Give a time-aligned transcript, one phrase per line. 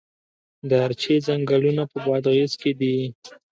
[0.69, 2.97] د ارچې ځنګلونه په بادغیس کې دي؟